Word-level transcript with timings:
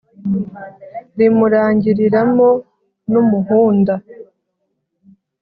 Rimurangiriramo 1.17 2.49
n'umuhunda. 3.11 3.93